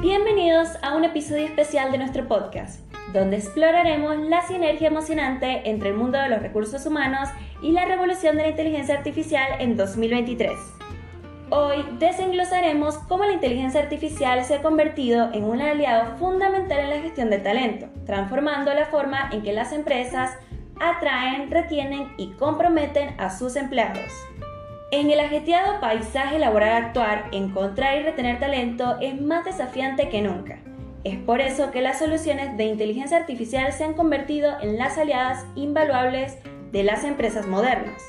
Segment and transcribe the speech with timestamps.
[0.00, 2.82] Bienvenidos a un episodio especial de nuestro podcast,
[3.12, 7.28] donde exploraremos la sinergia emocionante entre el mundo de los recursos humanos
[7.62, 10.52] y la revolución de la inteligencia artificial en 2023.
[11.50, 17.00] Hoy desenglosaremos cómo la inteligencia artificial se ha convertido en un aliado fundamental en la
[17.00, 20.30] gestión del talento, transformando la forma en que las empresas
[20.78, 24.12] atraen, retienen y comprometen a sus empleados.
[24.90, 30.60] En el ajetreado paisaje laboral actual, encontrar y retener talento es más desafiante que nunca.
[31.04, 35.44] Es por eso que las soluciones de inteligencia artificial se han convertido en las aliadas
[35.56, 36.38] invaluables
[36.72, 38.02] de las empresas modernas.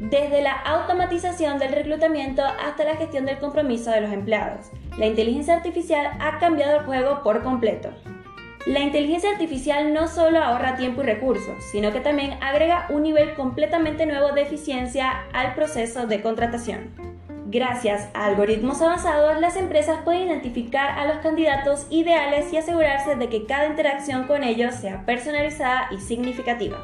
[0.00, 5.54] Desde la automatización del reclutamiento hasta la gestión del compromiso de los empleados, la inteligencia
[5.54, 7.90] artificial ha cambiado el juego por completo.
[8.66, 13.32] La inteligencia artificial no solo ahorra tiempo y recursos, sino que también agrega un nivel
[13.32, 16.90] completamente nuevo de eficiencia al proceso de contratación.
[17.46, 23.30] Gracias a algoritmos avanzados, las empresas pueden identificar a los candidatos ideales y asegurarse de
[23.30, 26.76] que cada interacción con ellos sea personalizada y significativa.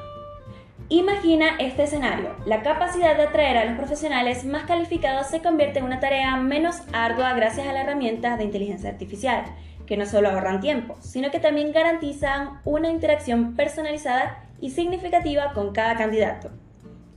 [0.88, 2.36] Imagina este escenario.
[2.46, 6.76] La capacidad de atraer a los profesionales más calificados se convierte en una tarea menos
[6.94, 9.44] ardua gracias a la herramienta de inteligencia artificial
[9.86, 15.72] que no solo ahorran tiempo, sino que también garantizan una interacción personalizada y significativa con
[15.72, 16.50] cada candidato.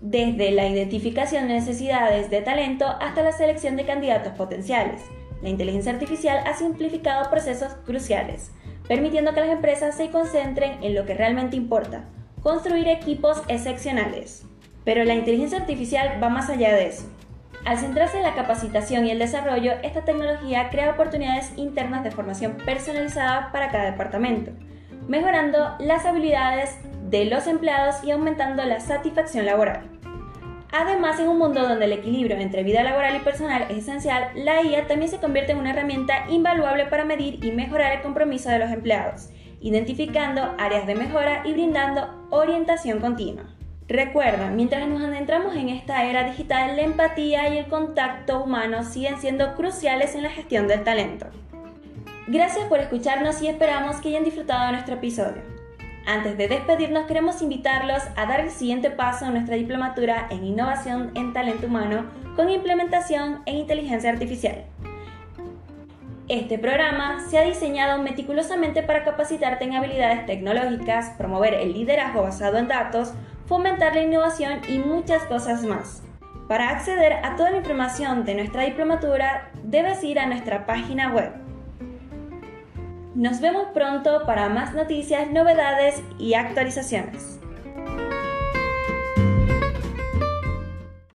[0.01, 5.01] Desde la identificación de necesidades de talento hasta la selección de candidatos potenciales,
[5.41, 8.51] la inteligencia artificial ha simplificado procesos cruciales,
[8.87, 12.05] permitiendo que las empresas se concentren en lo que realmente importa,
[12.41, 14.45] construir equipos excepcionales.
[14.85, 17.09] Pero la inteligencia artificial va más allá de eso.
[17.65, 22.57] Al centrarse en la capacitación y el desarrollo, esta tecnología crea oportunidades internas de formación
[22.65, 24.51] personalizada para cada departamento,
[25.07, 26.77] mejorando las habilidades
[27.09, 29.81] de los empleados y aumentando la satisfacción laboral.
[30.71, 34.61] Además, en un mundo donde el equilibrio entre vida laboral y personal es esencial, la
[34.61, 38.59] IA también se convierte en una herramienta invaluable para medir y mejorar el compromiso de
[38.59, 39.29] los empleados,
[39.61, 43.58] identificando áreas de mejora y brindando orientación continua.
[43.89, 49.19] Recuerda, mientras nos adentramos en esta era digital, la empatía y el contacto humano siguen
[49.19, 51.25] siendo cruciales en la gestión del talento.
[52.27, 55.41] Gracias por escucharnos y esperamos que hayan disfrutado de nuestro episodio.
[56.05, 61.11] Antes de despedirnos, queremos invitarlos a dar el siguiente paso en nuestra diplomatura en innovación
[61.15, 62.05] en talento humano
[62.35, 64.65] con implementación en inteligencia artificial.
[66.29, 72.59] Este programa se ha diseñado meticulosamente para capacitarte en habilidades tecnológicas, promover el liderazgo basado
[72.59, 73.13] en datos,
[73.47, 76.03] fomentar la innovación y muchas cosas más.
[76.47, 81.31] Para acceder a toda la información de nuestra diplomatura, debes ir a nuestra página web.
[83.15, 87.39] Nos vemos pronto para más noticias, novedades y actualizaciones.